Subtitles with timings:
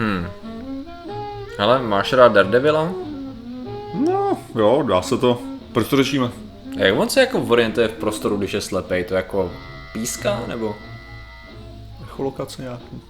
[0.00, 0.26] Hmm.
[1.58, 2.92] Ale máš rád Daredevila?
[3.94, 5.42] No, jo, dá se to.
[5.72, 6.30] Proč to řešíme?
[6.76, 9.04] Jak on se jako orientuje v prostoru, když je slepej?
[9.04, 9.52] To jako
[9.92, 10.76] píská, nebo?
[12.02, 13.00] Echolokace nějaký.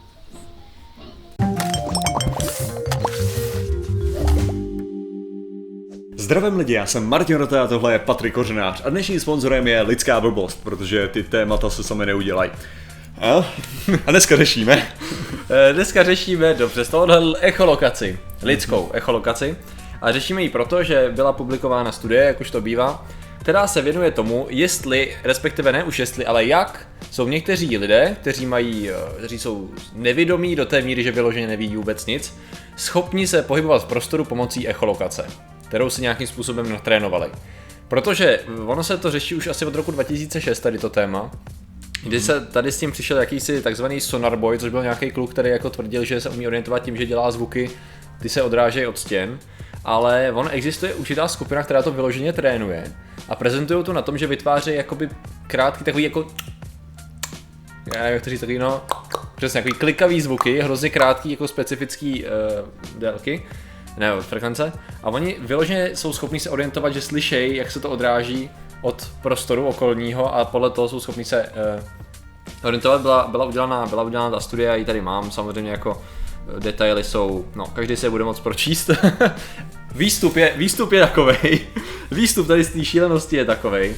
[6.17, 9.83] Zdravím lidi, já jsem Martin Rota a tohle je Patrik Kořenář a dnešním sponzorem je
[9.83, 12.51] Lidská blbost, protože ty témata se sami neudělají.
[13.21, 13.47] A,
[14.07, 14.93] a dneska řešíme.
[15.51, 19.57] Eh, Dneska řešíme, dobře, z tohohle echolokaci, lidskou echolokaci.
[20.03, 23.07] A řešíme ji proto, že byla publikována studie, jak už to bývá,
[23.41, 28.47] která se věnuje tomu, jestli, respektive ne už jestli, ale jak jsou někteří lidé, kteří
[28.47, 32.35] mají, eh, kteří jsou nevědomí do té míry, že vyloženě nevidí vůbec nic,
[32.77, 35.27] schopni se pohybovat v prostoru pomocí echolokace,
[35.69, 37.31] kterou si nějakým způsobem natrénovali.
[37.89, 41.31] Protože ono se to řeší už asi od roku 2006, tady to téma,
[42.03, 45.51] kdy se tady s tím přišel jakýsi takzvaný sonar boy, což byl nějaký kluk, který
[45.51, 47.71] jako tvrdil, že se umí orientovat tím, že dělá zvuky,
[48.23, 49.39] ty se odrážejí od stěn,
[49.85, 52.85] ale on existuje určitá skupina, která to vyloženě trénuje
[53.29, 55.09] a prezentují to na tom, že vytváří jakoby
[55.47, 56.27] krátký takový jako
[57.95, 58.83] já nevím, jak to říct, takový no,
[59.35, 62.31] přesně, takový klikavý zvuky, hrozně krátký, jako specifický uh,
[62.99, 63.43] délky,
[63.97, 68.51] ne, frekvence, a oni vyloženě jsou schopni se orientovat, že slyšejí, jak se to odráží
[68.83, 71.85] od prostoru okolního a podle toho jsou schopni se uh,
[72.65, 73.01] orientovat.
[73.01, 76.03] Byla, byla, udělaná, byla udělaná ta studie, já ji tady mám, samozřejmě jako
[76.57, 78.91] eh, detaily jsou, no, každý se bude moc pročíst.
[79.95, 81.61] výstup je, výstup je takovej,
[82.11, 83.97] výstup tady z té šílenosti je takovej,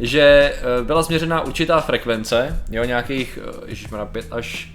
[0.00, 4.74] že eh, byla změřena určitá frekvence, jo, nějakých, ježišmarja, 5 až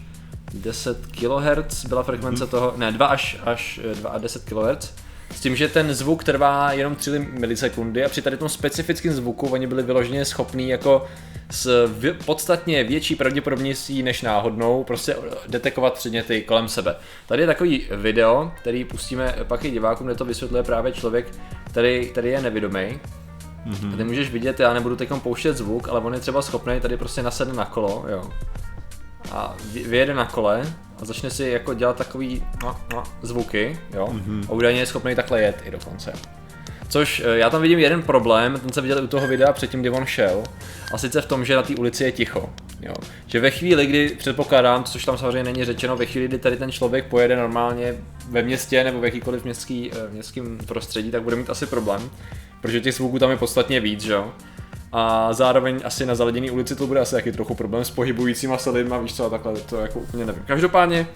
[0.54, 4.94] 10 kHz byla frekvence toho, ne, 2 až, až eh, 2 a 10 kHz,
[5.36, 9.48] s tím, že ten zvuk trvá jenom 3 milisekundy a při tady tom specifickém zvuku
[9.48, 11.06] oni byli vyloženě schopní jako
[11.52, 11.92] s
[12.26, 15.16] podstatně větší pravděpodobností než náhodnou prostě
[15.48, 16.96] detekovat předměty kolem sebe.
[17.28, 21.28] Tady je takový video, který pustíme pak i divákům, kde to vysvětluje právě člověk,
[21.72, 23.00] který, který je nevědomý.
[23.68, 23.98] Mm-hmm.
[23.98, 27.24] Ty můžeš vidět, já nebudu teď pouštět zvuk, ale on je třeba schopný tady prostě
[27.24, 28.30] nasedne na kolo, jo.
[29.32, 34.10] A vy- vyjede na kole a začne si jako dělat takový no, no, zvuky, jo.
[34.12, 34.46] Mm-hmm.
[34.50, 36.14] A údajně je schopný takhle jet i dokonce.
[36.90, 39.90] Což eh, já tam vidím jeden problém, ten jsem viděl u toho videa předtím, kdy
[39.90, 40.44] on šel,
[40.94, 42.50] a sice v tom, že na té ulici je ticho.
[42.82, 42.94] Jo.
[43.28, 46.72] Že ve chvíli, kdy předpokládám, což tam samozřejmě není řečeno, ve chvíli, kdy tady ten
[46.72, 47.96] člověk pojede normálně
[48.30, 52.10] ve městě nebo v jakýkoliv městský, eh, městském prostředí, tak bude mít asi problém,
[52.62, 54.34] protože těch zvuků tam je podstatně víc, že jo.
[54.92, 58.70] A zároveň asi na zaleděné ulici to bude asi taky trochu problém s pohybujícíma se
[58.70, 60.44] lidma, víš co, a takhle, to jako úplně nevím.
[60.48, 61.08] Každopádně,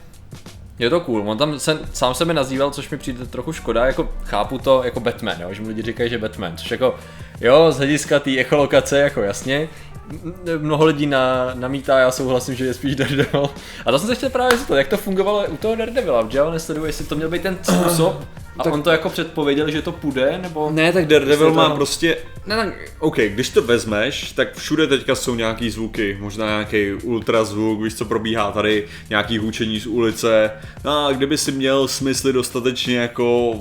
[0.80, 4.10] je to cool, on tam se, sám sebe nazýval, což mi přijde trochu škoda, jako
[4.24, 6.96] chápu to jako Batman, jo, že mu lidi říkají, že Batman, což jako,
[7.42, 9.70] jo, z hlediska té echolokace, jako jasně,
[10.58, 13.50] mnoho lidí na, namítá, já souhlasím, že je spíš Daredevil.
[13.86, 16.52] A to jsem se chtěl právě zeptat, jak to fungovalo u toho Daredevila, že jo,
[16.52, 18.26] nesleduji, jestli to měl být ten způsob,
[18.60, 20.72] a on to jako předpověděl, že to půjde, nebo...
[20.72, 22.18] Ne, tak Daredevil má prostě...
[22.46, 27.82] Ne, ne, OK, když to vezmeš, tak všude teďka jsou nějaký zvuky, možná nějaký ultrazvuk,
[27.82, 30.52] víš co probíhá tady, nějaký hůčení z ulice.
[30.84, 33.56] No a kdyby si měl smysly dostatečně jako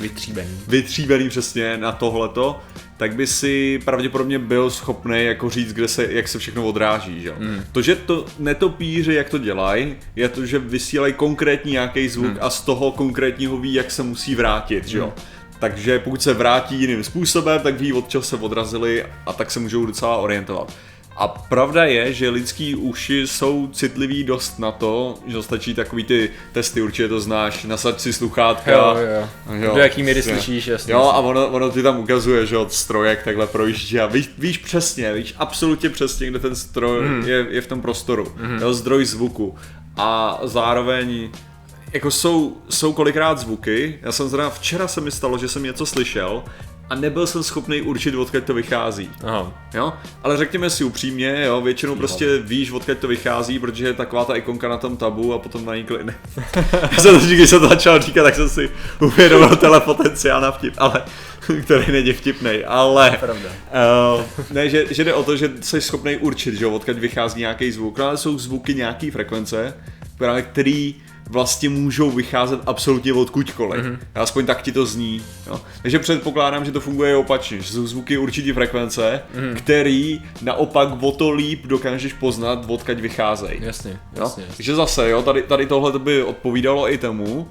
[0.00, 0.58] Vytříbený.
[0.68, 2.60] vytříbený přesně na tohleto,
[3.02, 7.32] tak by si pravděpodobně byl schopný jako říct, kde se, jak se všechno odráží, že?
[7.38, 7.64] Hmm.
[7.72, 12.38] To, že to netopíři, jak to dělají, je to, že vysílají konkrétní nějaký zvuk Hmm.
[12.40, 15.12] a z toho konkrétního ví, jak se musí vrátit, že jo.
[15.58, 19.60] Takže pokud se vrátí jiným způsobem, tak ví, od čeho se odrazili a tak se
[19.60, 20.72] můžou docela orientovat.
[21.16, 26.30] A pravda je, že lidský uši jsou citlivý dost na to, že stačí takový ty
[26.52, 28.72] testy, určitě to znáš, nasaď si sluchátka.
[28.72, 28.96] Jo,
[29.52, 29.74] jo.
[29.74, 30.92] Do jaký míry slyšíš, jasně.
[30.92, 34.58] Jo, a ono, ono ti tam ukazuje, že od strojek takhle projíždí a víš, víš
[34.58, 37.28] přesně, víš absolutně přesně, kde ten stroj mm.
[37.28, 38.32] je, je v tom prostoru.
[38.36, 38.58] Mm.
[38.62, 39.54] Jo, zdroj zvuku.
[39.96, 41.30] A zároveň
[41.92, 45.86] jako jsou, jsou kolikrát zvuky, já jsem zrovna včera se mi stalo, že jsem něco
[45.86, 46.44] slyšel
[46.92, 49.10] a nebyl jsem schopný určit, odkud to vychází.
[49.24, 49.52] Aha.
[49.74, 49.92] Jo,
[50.22, 54.36] ale řekněme si upřímně, jo, většinou prostě víš, odkud to vychází, protože je taková ta
[54.36, 56.04] ikonka na tom tabu a potom na ní kli...
[56.04, 56.14] ne.
[56.92, 60.74] Já jsem to, když jsem to začal říkat, tak jsem si uvědomil telepotenciál na vtip,
[60.78, 61.02] ale,
[61.62, 63.16] který není vtipnej, ale...
[63.20, 63.48] Pravda.
[64.16, 67.40] Uh, ne, že, že jde o to, že jsi schopný určit, že jo, odkud vychází
[67.40, 69.74] nějaký zvuk, no ale jsou zvuky nějaký frekvence,
[70.18, 70.94] právě který
[71.32, 73.84] vlastně můžou vycházet absolutně odkudkoliv.
[73.84, 73.98] Mm-hmm.
[74.14, 75.22] Aspoň tak ti to zní.
[75.46, 75.60] Jo.
[75.82, 79.54] Takže předpokládám, že to funguje opačně, že jsou zvuky určitý frekvence, mm-hmm.
[79.54, 83.60] který naopak o to líp dokážeš poznat, odkud vycházejí.
[83.60, 84.22] Jasně, Jo?
[84.22, 84.44] jasně.
[84.56, 87.48] Takže zase, jo, tady, tady tohle by odpovídalo i tomu.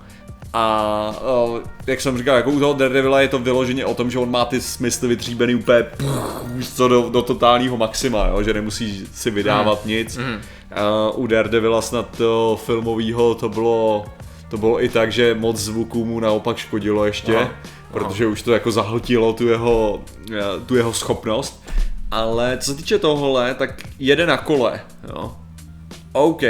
[0.54, 1.14] A
[1.50, 4.32] uh, jak jsem říkal, jako u toho Daredevila je to vyloženě o tom, že on
[4.32, 8.44] má ty smysly vytříbený úplně pff, co, do, do totálního maxima, jo?
[8.44, 10.20] že nemusí si vydávat nic.
[10.72, 14.06] Uh, u Daredevila snad to filmového to bylo
[14.52, 17.50] to bylo i tak, že moc zvuků mu naopak škodilo ještě, Aha.
[17.92, 20.02] protože už to jako zahltilo tu jeho,
[20.34, 21.64] eh, tu jeho schopnost.
[22.12, 25.36] Ale co se týče tohohle, tak jede na kole, jo.
[26.14, 26.42] OK,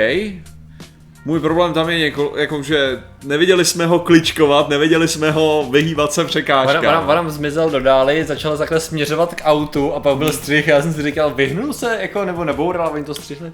[1.26, 6.14] můj problém tam je něko, jako, že neviděli jsme ho kličkovat, neviděli jsme ho vyhýbat
[6.14, 6.86] se překážkám.
[6.86, 10.82] Varam, Varam zmizel do dály, začal takhle směřovat k autu a pak byl střih, já
[10.82, 13.52] jsem si říkal, vyhnul se, jako, nebo neboural, a oni to střihli.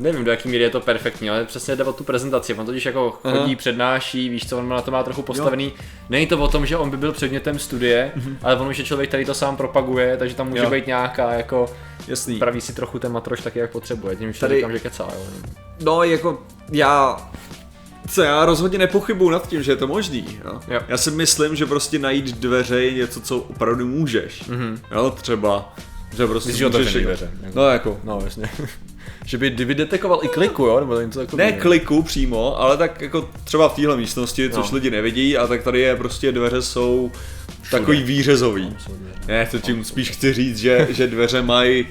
[0.00, 2.54] Nevím, do jaký míry je to perfektní, ale přesně jde o tu prezentaci.
[2.54, 3.54] On totiž jako chodí, Aha.
[3.56, 5.72] přednáší, víš co, on na to má trochu postavený.
[6.10, 8.12] Není to o tom, že on by byl předmětem studie,
[8.42, 10.70] ale on už je člověk, který to sám propaguje, takže tam může Jo.
[10.70, 11.66] být nějaká jako
[12.08, 12.38] Jasný.
[12.38, 14.16] praví si trochu ten matroš taky, jak potřebuje.
[14.16, 15.20] Tím už Tady- říkám, že kecá, jo.
[15.84, 16.42] No, jako
[16.72, 17.16] já...
[18.10, 20.38] Co já rozhodně nepochybuju nad tím, že je to možný.
[20.44, 20.60] Jo?
[20.68, 20.80] Jo.
[20.88, 24.42] Já si myslím, že prostě najít dveře je něco, co opravdu můžeš.
[24.50, 24.78] Mm-hmm.
[24.94, 25.74] Jo, třeba.
[26.16, 28.00] Že prostě Myslíš, že jako- dveře, jako- No jako.
[28.04, 28.50] No, jasně.
[29.24, 31.50] Že by, kdyby detekoval i kliku, jo, nebo něco takového.
[31.50, 34.74] Ne kliku přímo, ale tak jako třeba v téhle místnosti, což No.
[34.74, 37.12] lidi nevidí, a tak tady je prostě dveře jsou
[37.70, 38.76] takový výřezový.
[39.28, 41.86] Ne, to tím spíš chci říct, že, že dveře mají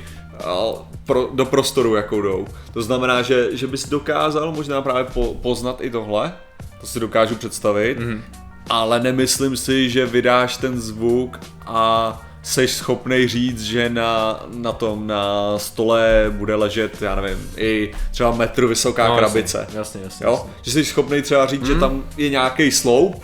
[1.06, 2.48] pro, do prostoru, jakou jdou.
[2.74, 6.34] To znamená, že, že bys dokázal možná právě po, poznat i tohle,
[6.82, 8.10] to si dokážu představit, Mhm.
[8.10, 8.22] mm-hmm.
[8.70, 15.08] ale nemyslím si, že vydáš ten zvuk a seš schopný říct, že na, na tom,
[15.08, 19.58] na stole bude ležet, já nevím, i třeba metr vysoká No, krabice.
[19.58, 20.26] Jasně, jasně, jasně.
[20.26, 20.46] Jo?
[20.62, 21.68] Že jsi schopný třeba říct, mm.
[21.68, 23.24] že tam je nějaký sloup,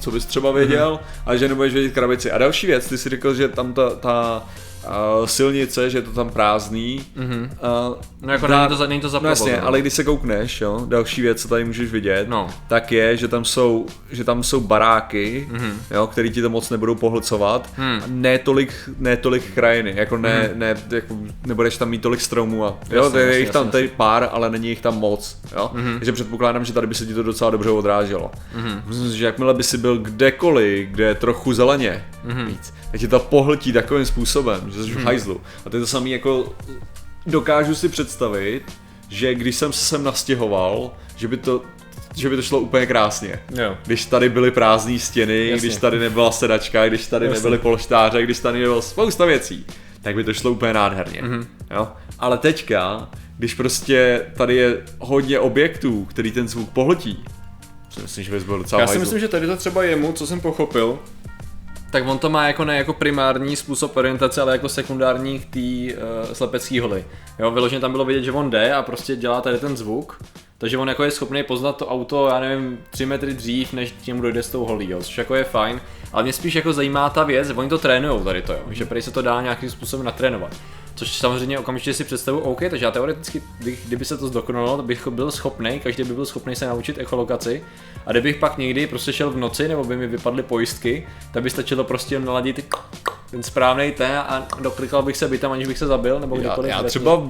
[0.00, 1.08] co bys třeba věděl, mm.
[1.26, 2.30] ale že nebudeš vědět krabici.
[2.30, 4.42] A další věc, ty jsi řekl, že tam ta, ta
[4.86, 7.04] uh, silnice, že je to tam prázdný.
[7.18, 7.42] Mm-hmm.
[7.90, 10.60] Uh, No jako není to za- není to za No jasně, ale když se koukneš,
[10.60, 12.48] jo, další věc, co tady můžeš vidět, No.
[12.68, 15.60] tak je, že tam jsou, že tam jsou baráky, Mhm.
[15.60, 15.74] mm-hmm.
[15.94, 17.68] jo, který ti to moc nebudou pohlcovat.
[17.78, 20.58] A ne tolik, ne tolik krajiny, jako ne, Mhm.
[20.58, 21.16] ne jako
[21.46, 24.28] nebudeš tam mít tolik stromů a jo, Jasně, je jasně, jich tam jasně, tady pár,
[24.32, 25.70] ale není jich tam moc, jo.
[25.74, 25.94] Mhm.
[25.98, 28.30] Takže předpokládám, že tady by se ti to docela dobře odráželo.
[28.86, 32.04] Myslím si, že jakmile by si byl kdekoliv, kde je trochu zeleně
[32.46, 35.40] víc, tak ti to pohltí takovým způsobem, že jsi v hajzlu.
[35.66, 36.54] A to je to samé jako
[37.26, 38.62] dokážu si představit,
[39.08, 41.62] že když jsem se sem nastěhoval, že by to,
[42.14, 43.40] že by to šlo úplně krásně.
[43.50, 43.76] Jo.
[43.86, 45.68] Když tady byly prázdné stěny, Jasně.
[45.68, 47.38] když tady nebyla sedačka, když tady Jasně.
[47.38, 49.66] nebyly polštáře, když tady nebylo spousta věcí,
[50.02, 51.22] tak by to šlo úplně nádherně.
[51.22, 51.40] Mhm.
[51.40, 51.46] Mm-hmm.
[51.70, 51.88] Jo?
[52.18, 53.08] Ale teďka,
[53.38, 57.24] když prostě tady je hodně objektů, který ten zvuk pohltí,
[57.96, 60.26] si myslím, že bys byl docela Já si myslím, že tady to třeba jemu, co
[60.26, 60.98] jsem pochopil,
[61.90, 65.96] tak on to má jako ne jako primární způsob orientace, ale jako sekundární k té
[65.96, 67.04] uh, slepecké holy.
[67.38, 70.18] Jo, vyloženě tam bylo vidět, že on jde a prostě dělá tady ten zvuk,
[70.58, 74.06] takže on jako je schopný poznat to auto, já nevím, 3 metry dřív, než k
[74.06, 75.80] němu dojde s tou holí, jo, což jako je fajn.
[76.12, 79.02] Ale mě spíš jako zajímá ta věc, oni to trénujou tady to, jo, že prý
[79.02, 80.56] se to dá nějakým způsobem natrénovat.
[80.96, 85.08] Což samozřejmě okamžitě si představu, OK, takže já teoreticky, kdyby, kdyby se to zdokonalo, bych
[85.08, 87.64] byl schopný, každý by byl schopný se naučit echolokaci.
[88.06, 91.50] A kdybych pak někdy prostě šel v noci, nebo by mi vypadly pojistky, tak by
[91.50, 92.74] stačilo prostě naladit
[93.30, 96.70] ten správný ten a doklikal bych se bytem, aniž bych se zabil, nebo já, kdokoliv.
[96.70, 97.00] já vlastně.
[97.00, 97.22] třeba,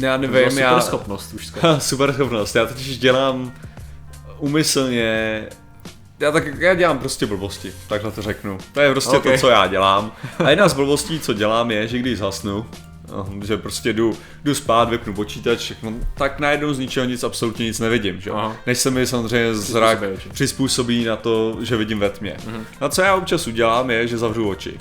[0.00, 0.80] já nevím, super já...
[0.80, 3.52] schopnost už super schopnost, já totiž dělám
[4.38, 5.42] umyslně
[6.20, 8.58] já tak já dělám prostě blbosti, takhle to řeknu.
[8.72, 9.32] To je prostě Okay.
[9.32, 10.12] to, co já dělám.
[10.44, 12.66] A jedna z blbostí, co dělám, je, že když zhasnu,
[13.44, 17.80] že prostě jdu, jdu spát, vypnu počítač, všechno, tak najednou z ničeho nic, absolutně nic
[17.80, 18.30] nevidím, že?
[18.30, 18.56] Aha.
[18.66, 19.98] Než se mi samozřejmě zrak
[20.32, 22.36] Přizpůsobí na to, že vidím ve tmě.
[22.46, 22.64] Mhm.
[22.80, 24.74] A co já občas udělám, je, že zavřu oči.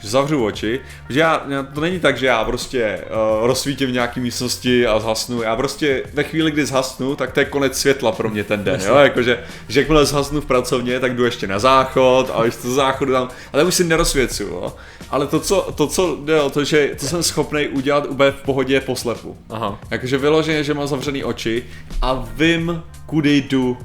[0.00, 3.00] Že zavřu oči, že já, to není tak, že já prostě
[3.40, 5.42] uh, rozsvítím v nějaký místnosti a zhasnu.
[5.42, 8.80] Já prostě ve chvíli, kdy zhasnu, tak to je konec světla pro mě ten den,
[8.86, 8.96] jo?
[8.96, 13.12] Jakože, že jakmile zhasnu v pracovně, tak jdu ještě na záchod a ještě to záchodu
[13.12, 14.72] tam, ale už si nerozsvěcuju, jo?
[15.10, 18.42] Ale to, co, to, co jde o to, že to jsem schopný udělat úplně v
[18.42, 19.36] pohodě poslepu.
[19.50, 19.80] Aha.
[19.90, 21.64] Jakože vyloženě, že mám zavřený oči
[22.02, 23.78] a vím, kudy jdu.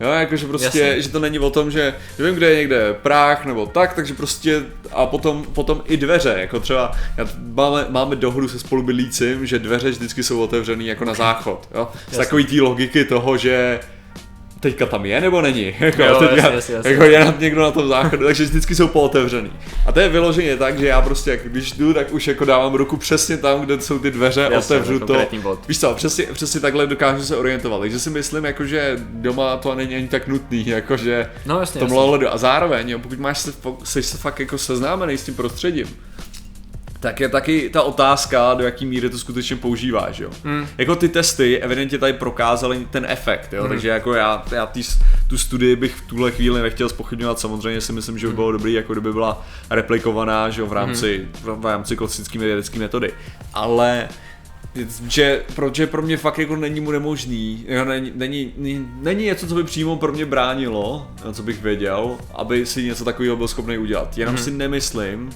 [0.00, 1.02] Jo, jakože prostě, Jasně.
[1.02, 4.14] že to není o tom, že, že vím, kde je někde práh nebo tak, takže
[4.14, 9.58] prostě a potom, potom i dveře, jako třeba já, máme, máme dohodu se spolubydlícím, že
[9.58, 11.88] dveře vždycky jsou otevřený jako na záchod, jo.
[12.10, 13.80] Z takový té logiky toho, že
[14.60, 16.90] teďka tam je nebo není, jako, Jo, teďka, jasně, jasně, jasně.
[16.90, 19.52] jako je nad někdo na tom záchodu, takže vždycky jsou pootevřený.
[19.86, 22.74] A to je vyloženě tak, že já prostě, jak když jdu, tak už jako dávám
[22.74, 25.68] ruku přesně tam, kde jsou ty dveře, Jasně, otevřu to bod.
[25.68, 29.74] Víš co, přesně, přesně takhle dokážu se orientovat, takže si myslím, jako, že doma to
[29.74, 32.28] není ani tak nutný, jakože No jasně, tomhle jasně.
[32.28, 33.52] A zároveň, jo, pokud máš se,
[33.84, 35.86] jsi se fakt jako seznámený s tím prostředím,
[37.00, 40.30] tak je taky ta otázka, do jaký míry to skutečně používáš, jo.
[40.44, 40.66] Mm.
[40.78, 43.68] Jako ty testy evidentně tady prokázaly ten efekt, jo, mm.
[43.68, 44.82] takže jako já, já tý,
[45.26, 48.72] tu studii bych v tuhle chvíli nechtěl spochybňovat, samozřejmě si myslím, že by bylo dobrý,
[48.72, 53.12] jako kdyby byla replikovaná, že jo, v rámci, v, v rámci klasické vědecké metody,
[53.54, 54.08] ale
[55.08, 58.52] že, protože pro mě fakt jako není mu nemožný, jo, není, není,
[59.00, 63.36] není, něco, co by přímo pro mě bránilo, co bych věděl, aby si něco takového
[63.36, 64.18] byl schopný udělat.
[64.18, 64.44] Jenom Mhm.
[64.44, 65.30] si nemyslím,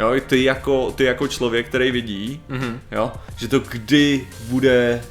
[0.00, 2.80] jo, i ty jako, ty jako člověk, který vidí, Mhm.
[2.92, 5.02] jo, že to kdy bude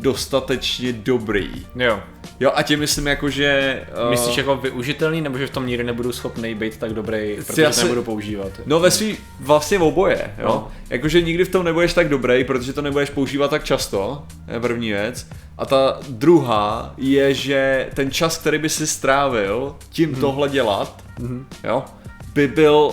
[0.00, 1.50] dostatečně dobrý.
[1.76, 2.00] Jo.
[2.40, 3.80] Jo, a tím myslím jako, že...
[4.04, 7.62] uh, Myslíš jako využitelný, nebo že v tom nikdy nebudu schopný být tak dobrý, protože
[7.62, 8.48] já to si- nebudu používat?
[8.66, 10.44] No ve svý vlastně v oboje, jo.
[10.44, 10.68] No.
[10.90, 14.90] Jakože nikdy v tom nebudeš tak dobrý, protože to nebudeš používat tak často, je první
[14.92, 15.26] věc.
[15.58, 20.20] A ta druhá je, že ten čas, který by si strávil tím Mhm.
[20.20, 21.04] tohle dělat,
[21.64, 21.84] jo,
[22.34, 22.92] by byl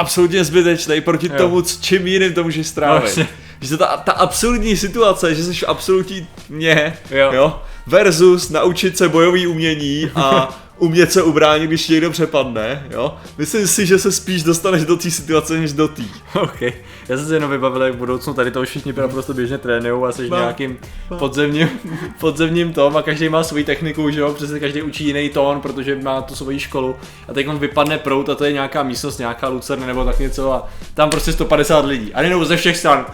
[0.00, 1.34] absolutně zbytečný proti Jo.
[1.38, 3.00] tomu, c- čím jiným to můžeš strávit.
[3.00, 3.28] Vlastně.
[3.60, 7.30] Že ta, ta absolutní situace, že jsi absolutní mě, Jo.
[7.32, 10.48] jo, versus naučit se bojový umění a
[10.80, 13.16] umět se ubránit, když někdo přepadne, jo.
[13.38, 16.02] Myslím si, že se spíš dostaneš do té situace, než do té.
[16.42, 16.60] OK.
[17.08, 20.04] Já jsem si jenom vybavil, jak v budoucnu tady to už všichni naprosto běžně trénují
[20.08, 20.36] a jsi No.
[20.38, 20.78] nějakým
[21.18, 21.68] podzemním,
[22.20, 25.96] podzemním tom a každý má svoji techniku, že jo, přesně každý učí jiný tón, protože
[26.02, 26.96] má tu svoji školu
[27.28, 30.52] a teď on vypadne prout a to je nějaká místnost, nějaká lucerna nebo tak něco
[30.52, 33.06] a tam prostě 150 lidí a jenom ze všech stran.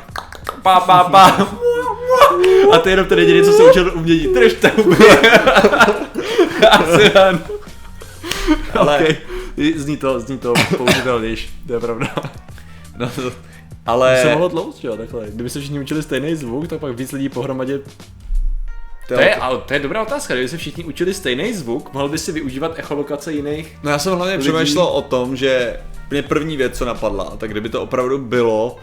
[0.63, 1.49] Pá, pá, pá.
[2.73, 4.35] A to je jenom ten jediný, co se učil umění.
[4.35, 4.97] Držte huby.
[6.71, 7.41] Asi jen.
[8.81, 8.97] Ale-
[9.57, 9.73] Okay.
[9.77, 12.15] Zní to, zní to použitelnější, to je pravda.
[12.99, 13.33] No, to- Ale...
[13.87, 15.27] ale Se mohlo tlouct, jo, takhle.
[15.31, 17.79] Kdyby se všichni učili stejný zvuk, tak pak víc lidí pohromadě...
[17.79, 22.09] to To je, ale to je dobrá otázka, kdyby se všichni učili stejný zvuk, mohl
[22.09, 23.79] by si využívat echolokace jiných.
[23.83, 24.49] No já jsem hlavně lidí.
[24.49, 25.81] přemýšlel o tom, že
[26.11, 28.77] mě první věc, co napadla, tak kdyby to opravdu bylo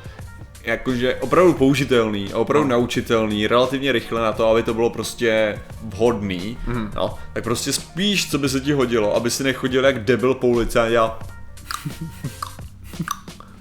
[0.63, 2.75] jakože opravdu použitelný a opravdu No.
[2.75, 6.91] naučitelný relativně rychle na to, aby to bylo prostě vhodný, Mhm.
[6.95, 10.47] no, tak prostě spíš, co by se ti hodilo, aby si nechodil jak debil po
[10.47, 11.19] ulici a dělal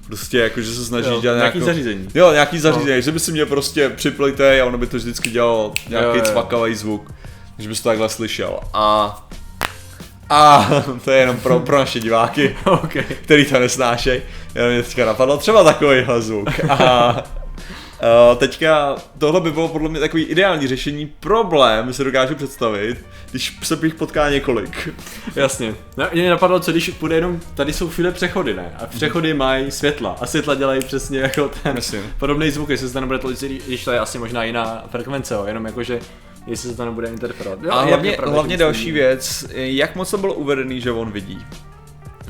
[0.07, 2.09] prostě jakože se snažíš Jo, dělat nějaký nějakou- zařízení.
[2.15, 5.75] Jo, nějaký zařízení, že by si mě prostě připlejte a ono by to vždycky dělalo
[5.89, 6.33] nějaký Jo, jo, jo.
[6.33, 7.11] cvakavý zvuk,
[7.59, 8.61] že bys to takhle slyšel.
[8.75, 9.29] A
[10.33, 10.71] a
[11.05, 12.97] to je jenom pro, pro naše diváky, OK.
[13.23, 14.23] který to nesnášej.
[14.55, 16.49] Jenom mě teďka napadlo třeba takovýhle zvuk.
[16.69, 17.23] A
[18.31, 21.13] Uh, teďka tohle by bylo podle mě takový ideální řešení.
[21.21, 24.89] Problém si dokážu představit, když se bych potká několik.
[25.37, 25.75] Jasně.
[25.97, 28.73] No, mě napadlo, co když půjde jenom, tady jsou všude přechody, ne?
[28.83, 30.17] A přechody mají světla.
[30.21, 32.01] A světla dělají přesně jako ten Jasně.
[32.19, 35.45] podobný zvuk, jestli se to nebude tlouct, když to je asi možná jiná frekvence, jo,
[35.47, 36.01] jenom jakože
[36.47, 37.63] jestli se to nebude interferovat.
[37.63, 41.39] Jo, A hlavně, pravda, hlavně další věc, jak moc to bylo uvedený, že on vidí.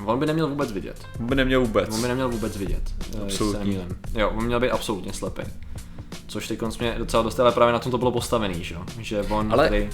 [0.04, 1.06] On by neměl vůbec vidět.
[1.20, 1.94] On by neměl vůbec.
[1.94, 2.82] On by neměl vůbec vidět.
[3.18, 3.86] eh, Absolutně.
[4.14, 5.42] Jo, on měl být absolutně slepý.
[6.26, 8.82] Což teď mě docela dost, ale právě na tom to bylo postavený, že jo?
[9.00, 9.90] Že on Ale tady...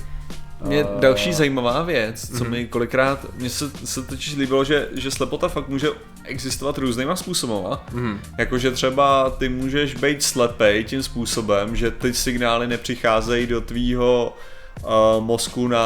[0.65, 5.49] Mě další zajímavá věc, co mi kolikrát, mně se, se totiž líbilo, že, že slepota
[5.49, 5.89] fakt může
[6.25, 7.87] existovat různýma způsobama.
[7.93, 8.21] Mhm.
[8.39, 14.37] Jakože třeba ty můžeš být slepej tím způsobem, že ty signály nepřicházejí do tvýho
[14.85, 15.85] uh, mozku na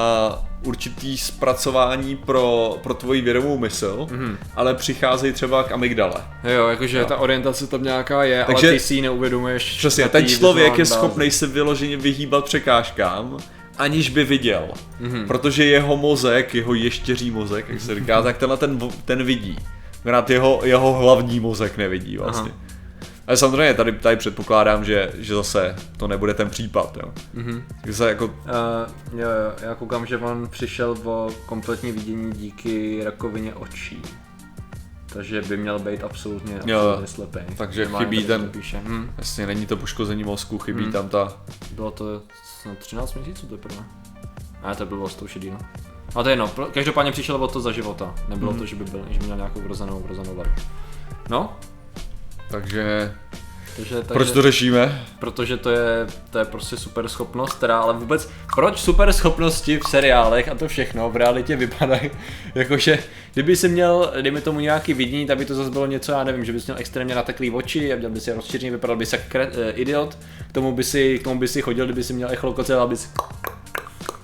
[0.64, 4.38] určitý zpracování pro, pro tvoji vědomou mysl, Mhm.
[4.56, 6.14] ale přicházejí třeba k amygdale.
[6.54, 7.04] Jo, jakože Jo.
[7.06, 9.76] ta orientace tam nějaká je, Takže- ale ty si ji neuvědomuješ.
[9.78, 13.36] Přesně, ten člověk je schopný se vyloženě vyhýbat překážkám,
[13.78, 14.68] aniž by viděl.
[15.00, 15.26] Mhm.
[15.26, 19.56] Protože jeho mozek, jeho ještěří mozek, jak se říká, tak tenhle ten, ten vidí.
[20.00, 22.50] Akorát jeho, jeho hlavní mozek nevidí vlastně.
[22.50, 22.60] Aha.
[23.26, 27.12] Ale samozřejmě tady, tady předpokládám, že, že zase to nebude ten případ, jo.
[27.34, 27.62] Mhm.
[27.80, 33.00] Takže se jako, Uh, jo, jo, já koukám, že on přišel o kompletní vidění díky
[33.04, 34.02] rakovině očí.
[35.14, 37.38] Takže by měl být absolutně, Jo, absolutně slepý.
[37.56, 38.80] takže Normálně chybí ten- Píše.
[38.84, 39.10] Hm.
[39.16, 40.92] vlastně není to poškození mozku, chybí Hmm.
[40.92, 41.32] tam ta,
[41.72, 42.22] Bylo to
[42.62, 43.84] snad 13 měsíců teprve.
[44.62, 45.56] A to bylo to už je díl.
[46.14, 48.14] A to je jedno, každopádně přišel o to za života.
[48.28, 48.60] Nebylo Mhm.
[48.60, 50.50] to, že by, byl, že by měl nějakou vrozenou, vrozenou vadu.
[51.30, 51.56] No,
[52.50, 53.14] takže,
[53.76, 55.04] takže, takže proč to řešíme?
[55.18, 59.88] protože to je, to je prostě super schopnost, která ale vůbec, proč super schopnosti v
[59.88, 62.10] seriálech a to všechno v realitě vypadají,
[62.54, 62.98] jakože
[63.32, 66.44] kdyby si měl, dejme tomu nějaký vidění, tak by to zase bylo něco, já nevím,
[66.44, 69.26] že bys měl extrémně nateklý oči a měl by si rozšířený, vypadal by se jak
[69.28, 72.32] kre, eh, idiot, k tomu by si, k tomu by si chodil, kdyby si měl
[72.32, 73.08] echolokoce, ale bys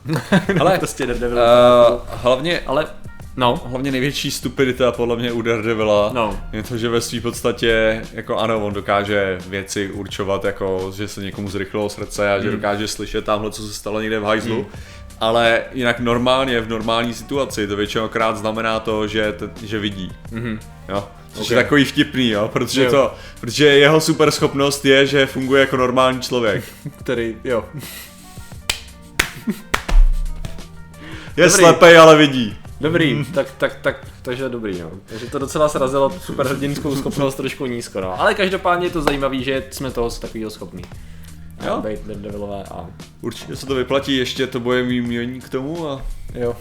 [0.61, 1.39] Ale, prostě Daredevil.
[1.39, 2.87] Uh, hlavně, ale,
[3.39, 8.03] no, hlavně největší stupidita podle mě u Daredevila no, je to, že ve své podstatě,
[8.13, 12.57] jako ano, on dokáže věci určovat, jako že se někomu zrychlilo srdce a že Hmm.
[12.57, 14.57] dokáže slyšet tamhle, co se stalo někde v hajzlu.
[14.57, 14.67] Hmm.
[15.21, 20.13] Ale jinak normálně, v normální situaci, to většinokrát znamená to, že, t- že vidí.
[20.31, 20.61] mhm.
[20.89, 21.09] Jo?
[21.33, 21.51] Což Ok.
[21.51, 22.51] je takový vtipný, jo?
[22.53, 22.91] Protože, Jo.
[22.91, 26.65] To, protože jeho super schopnost je, že funguje jako normální člověk.
[26.99, 27.65] který, jo,
[31.37, 31.51] Je Dobrý.
[31.51, 32.57] slepej, ale vidí.
[32.81, 34.91] Dobrý, tak, tak, tak, takže dobrý, no.
[35.07, 38.21] Takže to docela srazilo superhrdinskou schopnost trošku nízko, no.
[38.21, 40.83] Ale každopádně je to zajímavé, že jsme toho takového schopní.
[41.61, 41.81] a Jo.
[41.81, 42.87] být Daredevilové a
[43.21, 46.03] Určitě se to vyplatí, ještě to bude mým joní k tomu a...
[46.35, 46.57] jo.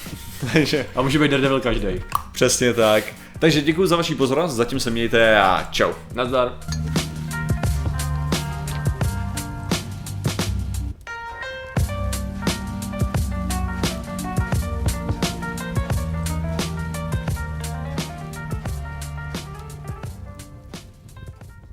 [0.52, 1.88] Takže A může být Daredevil každý.
[2.32, 3.04] přesně tak.
[3.38, 5.92] Takže děkuji za vaši pozornost, zatím se mějte a čau.
[6.14, 6.58] Nazdar.